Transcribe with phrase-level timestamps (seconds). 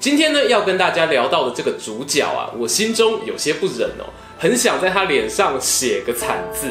[0.00, 4.08] 今天呢，要跟大家聊到的这个主角啊，我心中有些不忍哦，
[4.38, 6.68] 很想在他脸上写个惨字。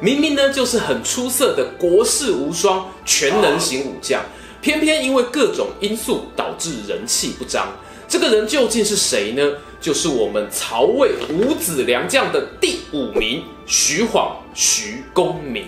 [0.00, 4.20] 明明呢，就是很出色的国士无双、全能型武将，
[4.60, 7.68] 偏偏因为各种因素导致人气不彰。
[8.08, 9.52] 这个人究竟是谁呢？
[9.80, 15.66] 就是我们曹魏五子良将的第五名徐晃、徐公明。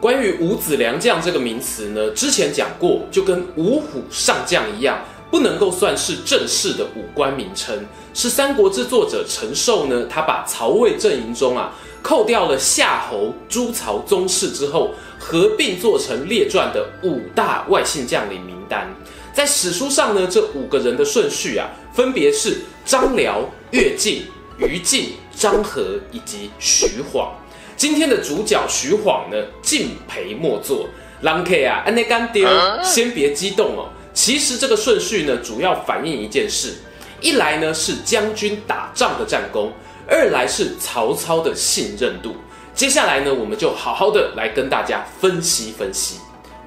[0.00, 4.98] 关于五子良将这个名词呢，之前讲过，就跟五虎上将一样。
[5.30, 18.88] 不能够算是正式的武官名称，是《三国志》作者陈寿呢，他把曹魏阵营中啊扣掉了夏侯、朱曹宗室之后，合并做成列传的五大外姓将领名单。
[19.32, 23.40] 在史书上呢，这五个人的顺序啊，分别是张辽、
[23.72, 24.26] 乐进、
[24.58, 27.34] 于禁、张合以及徐晃。
[27.76, 30.86] 今天的主角徐晃呢，敬陪末座。
[31.22, 32.46] 郎 K 啊，安内干丢，
[32.84, 33.88] 先别激动哦。
[34.14, 36.74] 其实这个顺序呢，主要反映一件事：
[37.20, 39.72] 一来呢是将军打仗的战功，
[40.08, 42.36] 二来是曹操的信任度。
[42.74, 46.16] 接下来呢，我们就好好的来跟大家分析分析。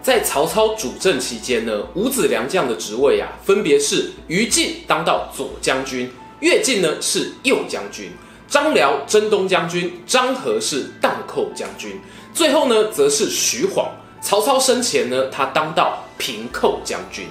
[0.02, 8.12] 在曹操主政期间呢，五子良将的职位啊，分别是于禁当到左将军，乐进呢是右将军，
[8.48, 12.00] 张辽征东将军，张合是荡寇将军，
[12.34, 13.90] 最后呢则是徐晃。
[14.22, 17.26] 曹操生前呢，他当到平寇将军。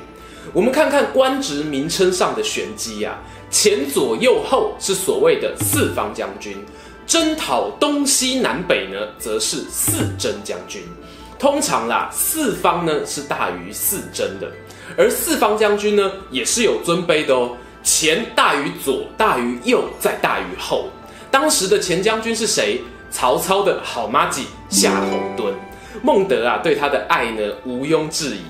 [0.53, 3.19] 我们看看官职名称上的玄机啊，
[3.51, 6.57] 前左右后是所谓的四方将军，
[7.07, 10.83] 征讨东西南北呢，则是四征将军。
[11.39, 14.51] 通常啦，四方呢是大于四征的，
[14.97, 20.89] 而四方将军呢也是有尊卑的哦，前大于左，大于右，再大于后。
[21.31, 22.81] 当时的前将军是谁？
[23.11, 25.53] 曹操的好麻吉夏侯惇。
[26.03, 28.41] 孟德啊，对他的爱呢，毋庸置疑。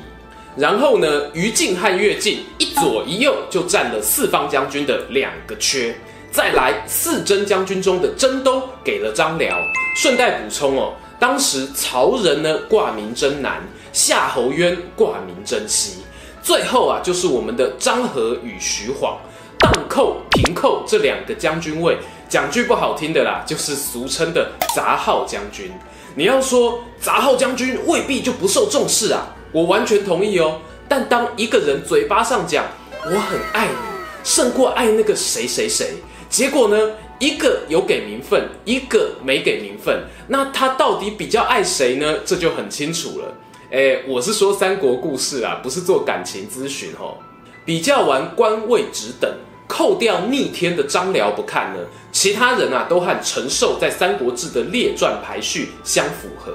[0.56, 5.94] 然后呢，于禁和乐进一左一右就占了四方将军的两个缺。
[6.30, 9.56] 再来，四征将军中的征东给了张辽。
[9.96, 13.62] 顺带补充哦，当时曹仁呢挂名征南，
[13.92, 15.98] 夏侯渊挂名征西。
[16.42, 19.18] 最后啊，就是我们的张合与徐晃，
[19.58, 25.70] 荡寇、平寇这两个将军位，讲句不好听的啦，就是俗称的杂号将军。
[26.14, 30.60] 你要说杂号将军未必就不受重视啊，我完全同意哦。
[30.88, 32.64] 但当一个人嘴巴上讲
[33.04, 33.74] 我很爱你，
[34.22, 35.94] 胜过爱那个谁谁谁，
[36.28, 42.18] 结果呢，一个有给名分，一个没给名分，那他到底比较爱谁呢？
[42.24, 43.34] 这就很清楚了。
[43.70, 47.16] 诶，我是说三国故事啊，不是做感情咨询哦。
[47.64, 49.30] 比较完官位职等。
[49.68, 51.80] 扣掉逆天的张辽不看呢，
[52.12, 56.52] 其他人啊都和陈寿在《三国志》的列传排序相符合。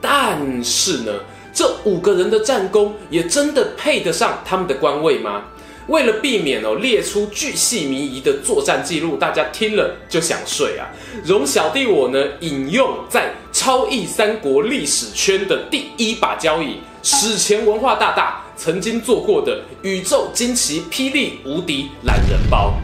[0.00, 1.12] 但是呢，
[1.52, 5.44] 这五个人的战功也真的配得上他们的官位吗？
[5.88, 10.86] 为了避免哦列出巨细靡遗的作战记录，大家听了就想睡啊。
[11.24, 18.44] 容小弟我呢引用在超译三国历史圈的第一把交椅，史前文化大大。
[18.54, 22.74] 曾经做过的宇宙惊奇霹雳无敌懒人包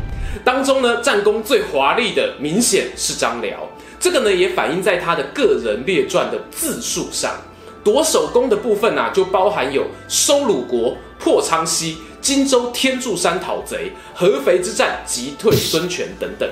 [0.45, 3.69] 当中呢，战功最华丽的明显是张辽。
[3.99, 7.37] 这个呢也反映在他的个人列传的字数上。
[7.85, 16.49] 夺首功的部分啊，就包含有收鲁国、破昌西、荆州天柱山讨贼、合肥之战击退孙权等等。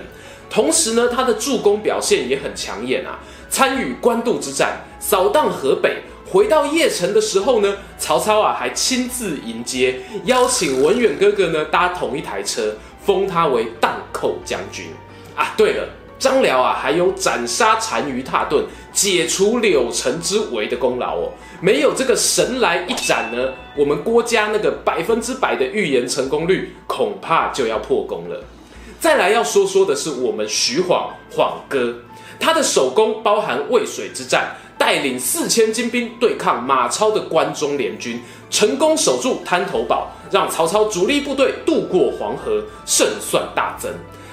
[0.51, 6.03] 同时呢，他的助攻表现也很抢眼啊，参与官渡之战，扫荡河北。
[6.31, 14.87] 回到邺城的时候呢，曹操啊还亲自迎接，邀请文远哥哥呢搭同一台车，封他为荡寇将军
[15.35, 15.53] 啊。
[15.57, 15.89] 对了，
[16.19, 21.33] 张辽啊还有斩杀单于蹋顿，解除柳城之围的功劳哦。
[21.61, 28.45] 没有这个神来一斩呢，我们郭嘉那个百分之百的预言成功率恐怕就要破功了。
[29.01, 31.95] 再来要说说的是我们徐晃晃哥，
[32.39, 34.57] 他的首功包含渭水之战。
[34.79, 43.93] 带领四千精兵对抗马超的关中联军，成功守住滩头堡，让曹操主力部队渡过黄河，胜算大增。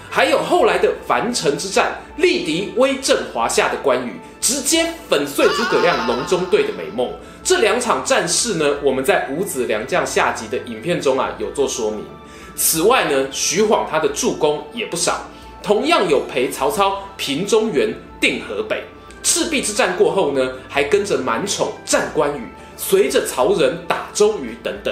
[0.09, 7.07] 还有后来的樊城之战，力敌威震华夏的关羽，直接粉碎诸葛亮隆中对的美梦。
[7.43, 12.03] 这两场战事呢，我们在五子良将下集的影片中啊有做说明。
[12.55, 15.21] 此外呢，徐晃他的助攻也不少。
[15.61, 18.83] 同样有陪曹操平中原、定河北。
[19.21, 22.41] 赤壁之战过后呢，还跟着满宠战关羽，
[22.75, 24.91] 随着曹仁打周瑜等等。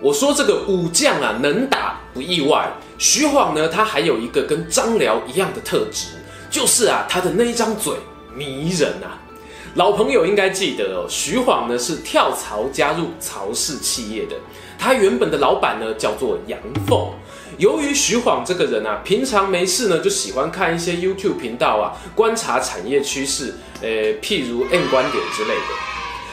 [0.00, 2.70] 我说这个武将啊，能打不意外。
[2.98, 6.06] 徐晃呢，他还有一个跟张辽一样的特质，
[6.48, 7.94] 就是啊，他的那一张嘴
[8.34, 9.18] 迷人啊。
[9.74, 14.36] 老朋友应该记得哦，徐晃呢是跳槽加入曹氏企业的，
[14.78, 17.10] 他原本的老板呢叫做杨凤。
[17.56, 23.88] 由于徐晃这个人啊，平常没事呢就喜欢看一些 YouTube 频道啊，观察产业趋势，呃，
[24.20, 25.74] 譬如 M 观点之类的。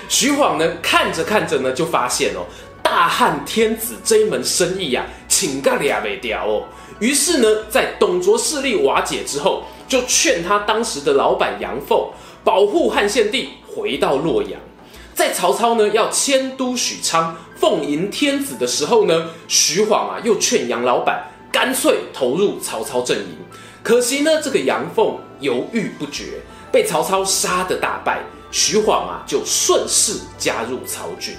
[0.09, 2.43] 徐晃呢看着看着呢就发现哦，
[2.83, 6.65] 大汉天子这一门生意啊，请个俩没掉哦。
[6.99, 12.09] 于是呢，在董卓势力瓦解之后，就劝他当时的老板杨凤
[12.43, 14.51] 保护汉献帝，回到洛阳。
[15.13, 23.35] 在曹操呢要迁都许昌，奉迎天子的时候呢，徐晃啊又劝杨老板干脆投入曹操阵营。
[23.83, 26.39] 可惜呢，这个杨凤犹豫不决，
[26.71, 28.21] 被曹操杀得大败。
[28.51, 31.35] 徐晃啊就顺势加入曹军。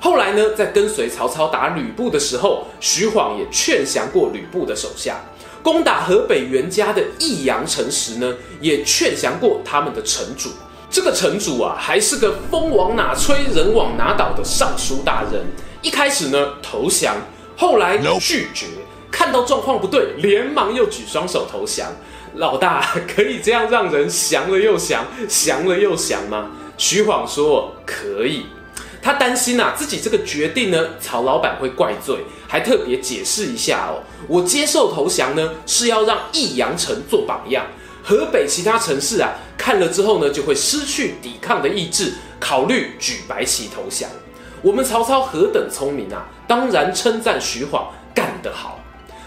[0.00, 5.14] 后来呢，在跟随曹操打吕布的时候，徐晃也劝降过吕布的手下；
[5.62, 10.50] 攻打河北袁家的益阳城时呢，也劝降过他们的城主。
[10.90, 15.42] 这个城主啊，还是个风往哪吹，人往哪倒的尚书大人。
[15.80, 17.16] 一开始呢投降，
[17.56, 18.66] 后来拒绝，
[19.10, 21.90] 看到状况不对，连忙又举双手投降。
[22.36, 26.50] 老大 可以这样让人降了又降，降了又降吗？
[26.76, 28.46] 徐晃说可以。
[29.02, 33.98] 他担心啊，自己这个决定呢，曹老板会怪罪，还特别解释一下哦。
[34.28, 37.66] 我接受投降呢，是要让益阳城做榜样，
[38.04, 44.08] 河北其他城市啊，看了之后呢，就会失去抵抗的意志，考虑举白旗投降。
[44.62, 48.78] 我们曹操何等聪明啊，当然称赞徐晃干得好。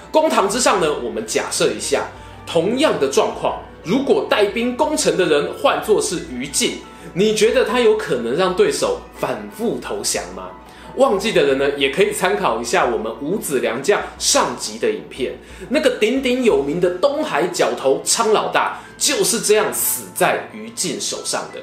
[0.09, 2.05] 公堂之上呢，我们假设一下，
[2.47, 6.77] 同样的状况，如果带兵攻城的人换作是于禁。
[7.13, 10.49] 你觉得他有可能让对手反复投降吗？
[10.95, 15.33] 忘记的人呢，也可以参考一下我们五子良将上集的影片。
[15.69, 21.59] 那个鼎鼎有名的东海角头昌老大，就是这样死在于禁手上的。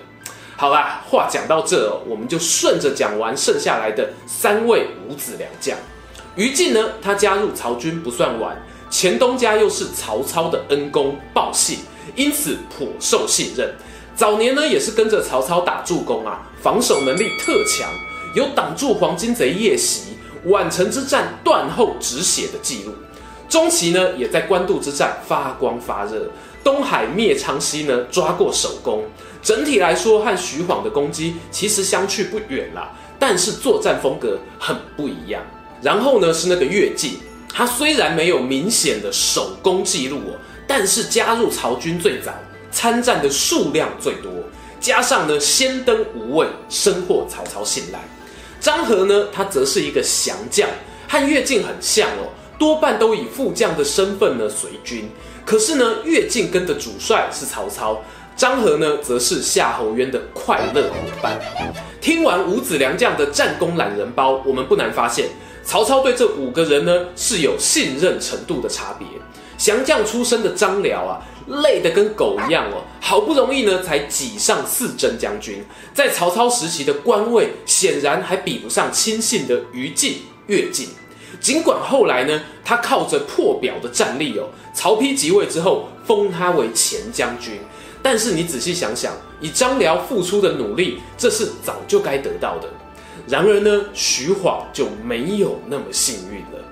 [0.54, 5.76] 好啦，话讲到这哦，我们就顺着讲完剩下来的三位五子良将。
[6.36, 8.54] 于禁呢，他加入曹军不算晚，
[8.90, 11.78] 前东家又是曹操的恩公报信，
[12.14, 13.74] 因此颇受信任。
[14.14, 17.88] 早年呢，也是跟着曹操打助攻啊，防守能力特强，
[18.34, 20.16] 有挡住黄巾贼夜袭、
[20.46, 22.92] 宛城之战断后止血的记录。
[23.48, 26.30] 中期呢，也在官渡之战发光发热，
[26.62, 29.02] 东海灭昌西呢抓过首功。
[29.42, 35.42] 整体来说，和徐晃的攻击其实相去不远啦，但是作战风格很不一样。
[35.82, 37.18] 然后呢，是那个乐进，
[37.52, 42.32] 他虽然没有明显的首功记录哦，但是加入曹军最早。
[42.72, 44.32] 参战的数量最多，
[44.80, 48.00] 加上呢先登无畏，深获曹操信赖。
[48.58, 50.68] 张郃呢，他则是一个降将，
[51.08, 55.08] 和乐进很像哦，多半都以副将的身份呢随军。
[55.44, 58.00] 可是呢，乐进跟的主帅是曹操，
[58.36, 61.38] 张郃呢则是夏侯渊的快乐伙伴。
[62.00, 65.28] 听完五子良将的战功懒人包，我们不难发现，
[65.64, 69.06] 曹操对这五个人呢是有信任程度的差别。
[69.62, 71.22] 降将出身的张辽啊。
[71.48, 80.88] 累得跟狗一样哦，好不容易呢才挤上四征将军，在曹操时期的官位显然还比不上亲信的于禁、乐进。
[81.40, 87.58] 尽管后来呢，他靠着破表的战力哦，曹丕即位之后封他为前将军，
[88.00, 92.68] 但是你仔细想想，以张辽付出的努力，这是早就该得到的。
[93.26, 96.64] 然而呢，徐晃就没有那么幸运了。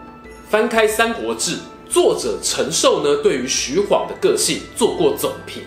[0.48, 1.56] 翻开《三国志》。
[1.90, 5.64] 作者陈寿呢，对于徐晃的个性做过总评，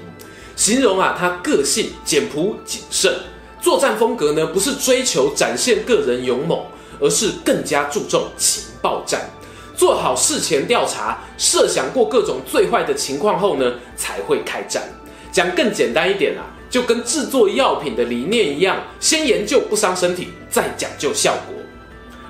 [0.56, 3.14] 形容啊，他个性简朴谨慎，
[3.62, 6.58] 作战风格呢，不是追求展现个人勇猛，
[7.02, 9.30] 而是更加注重情报战，
[9.76, 14.82] 做好事前调查，设想过各种最坏的情况后呢，才会开战。
[15.30, 21.63] 讲更简单一点啊，就跟制作药品的理念一样，先研究不伤身体，再讲究效果。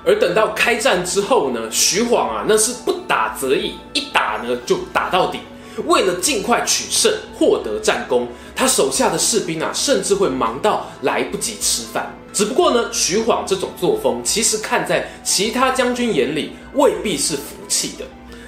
[0.06, 5.40] 而等到开战之后呢，徐晃啊，那是不打则已，一打呢就打到底。
[5.86, 12.14] 为了尽快取胜，获得战功，他手下的士兵啊，甚至会忙到来不及吃饭。
[12.32, 18.04] 只不过呢，徐晃这种作风，其实看在其他将军眼里，未必是服气的。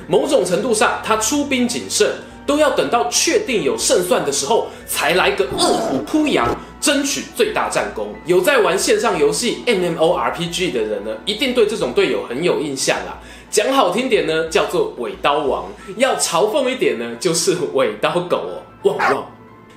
[0.06, 2.08] 某种程度上，他出兵谨慎，
[2.46, 6.56] 都要等到确定有胜算的时候，才来个饿虎扑羊。
[6.86, 8.14] 争取最大战功。
[8.26, 13.18] 有在玩线上游戏 MMORPG 的人呢，一定对这种队友很有印象啦。
[13.50, 15.64] 讲好听点呢，叫做尾刀王；
[15.96, 19.26] 要嘲讽一点呢，就是尾刀狗哦，汪汪。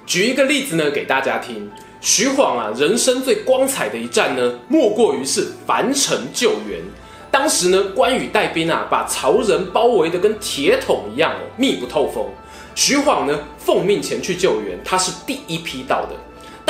[0.05, 1.67] 举一个例子呢，给大家听。
[1.99, 6.79] 徐晃啊，人生最光彩的一战呢，莫过于是樊城救援。
[7.31, 12.23] 当时呢，关羽带兵啊，把曹仁包围得跟铁桶一样哦，密不透风。
[12.75, 16.15] 徐晃呢，奉命前去救援，他是第一批到的。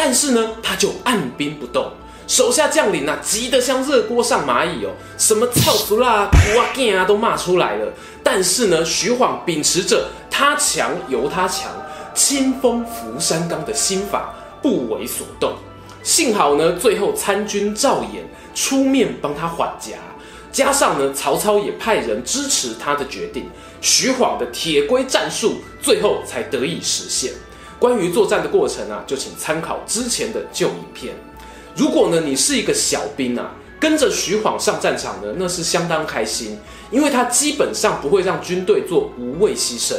[0.01, 1.91] 但是呢，他就按兵不动，
[2.25, 7.91] 手下将领啊，急得像热锅上蚂蚁哦，什么操俗啦、苦啊、贱啊，都骂出来了。
[8.23, 11.69] 但是呢，徐晃秉持着他强由他强，
[12.15, 14.33] 清风拂山岗的心法。
[14.61, 15.53] 不为所动，
[16.03, 19.95] 幸好呢，最后参军赵衍出面帮他缓颊，
[20.51, 23.49] 加上呢，曹操也派人支持他的决定，
[23.81, 27.31] 徐晃的铁龟战术最后才得以实现。
[27.79, 31.15] 关于作战的过程啊，就请参考之前的旧影片。
[31.75, 36.59] 如果呢，你是一个小兵啊，跟着徐晃上战场呢，那是相当开心，
[36.91, 39.95] 因为他基本上不会让军队做无谓牺牲，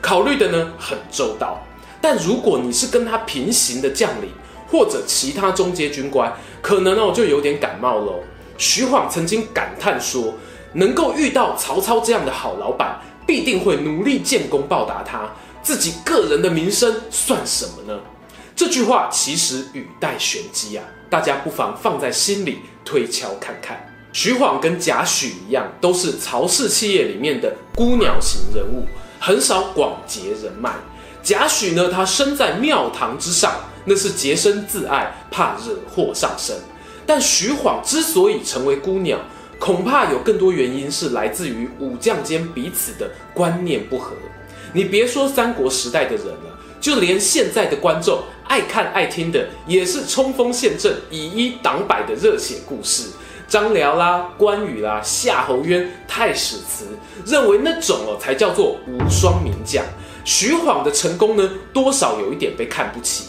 [0.00, 1.60] 考虑的呢很周到。
[2.00, 4.30] 但如果你是跟他平行的将领
[4.70, 8.20] 或者其他中阶军官，可能哦就有点感冒喽。
[8.56, 10.34] 徐晃曾经感叹说
[10.74, 15.34] ：“能够遇到曹操这样的好老板，必定会努力建功报答他，
[15.64, 17.98] 自己个人的名声算什么呢？”
[18.54, 23.84] 这句话其实语带玄机啊，大家不妨放在心里推敲看看。
[24.12, 28.86] 徐晃跟贾诩一样，都是曹氏企业里面的孤鸟型人物，
[29.18, 30.70] 很少广结人脉。
[31.20, 33.52] 贾诩呢，他身在庙堂之上，
[33.86, 36.54] 那是洁身自爱，怕惹祸上身。
[37.04, 39.18] 但徐晃之所以成为孤鸟，
[39.58, 44.12] 恐怕有更多原因是来自于武将间彼此的观念不合。
[44.74, 53.08] 你别说三国时代的人了，就连现在的观众爱看爱听的，也是冲锋陷阵、以一挡百的热血故事。
[53.46, 56.86] 张辽啦、关羽啦、夏侯渊、太史慈，
[57.24, 59.84] 认为那种哦才叫做无双名将。
[60.24, 63.26] 徐晃的成功呢，多少有一点被看不起。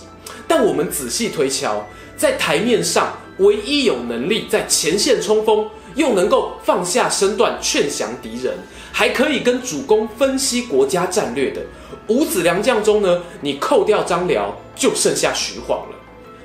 [0.47, 1.85] 但我们仔细推敲，
[2.17, 8.53] 在台面上唯一有能力在前线冲锋，又能够放下身段劝降敌人，
[8.91, 11.61] 还可以跟主公分析国家战略的
[12.07, 15.95] 五子良将中呢，你扣掉张辽，就剩下徐晃了。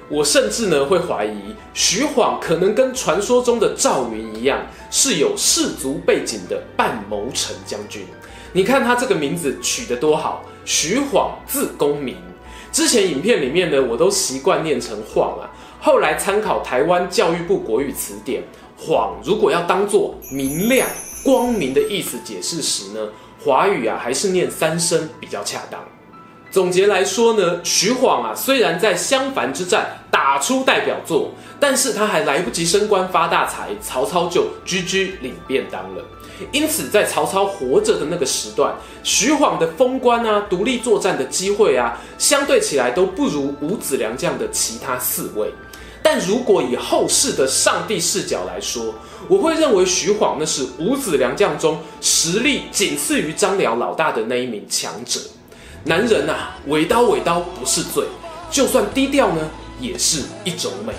[0.09, 8.03] 我甚至呢会怀疑，徐晃可能跟传说中的赵云一样，是有氏族背景的半谋臣将军。
[8.53, 12.17] 你看他这个名字取得多好，徐晃字公明。
[12.73, 15.47] 之前影片里面呢，我都习惯念成晃啊。
[15.83, 18.43] 后来参考台湾教育部国语词典，
[18.77, 20.87] 晃如果要当做明亮、
[21.25, 23.01] 光明的意思解释时呢，
[23.43, 25.81] 华语啊还是念三声比较恰当。
[26.51, 36.05] 总结来说呢，徐晃啊虽然在襄樊之战打出代表作，但是他还来不及升官发大财，曹操就居居领便当了。
[36.53, 45.51] 因此，在曹操活着的那个时段，徐晃的封官啊、独立作战的机会啊，相对起来都不如五子良将的其他四位。
[46.13, 48.93] 但如果以后世的上帝视角来说，
[49.29, 55.21] 我会认为徐晃那是五子良将中实力仅次于张辽老大的那一名强者。
[55.85, 58.03] 男人啊，尾刀尾刀不是罪，
[58.51, 59.49] 就算低调呢，
[59.79, 60.93] 也是一种美。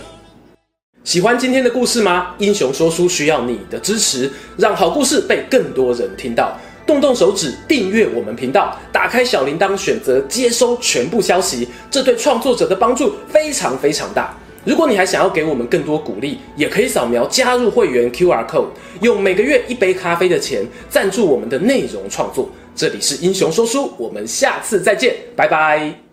[1.03, 2.33] 喜欢今天的故事吗？
[2.37, 6.57] 英雄说书需要你的支持，让好故事被更多人听到。
[6.87, 14.33] 动动手指订阅我们频道，打开小铃铛，选择接收全部消息，这对创作者的帮助非常非常大。
[14.63, 18.67] 如果你还想要给我们更多鼓励，也可以扫描加入会员 QR code，
[19.01, 22.47] 用每个月一杯咖啡的钱赞助我们的内容创作。
[22.75, 26.10] 这里是英雄说书，我们下次再见，拜拜。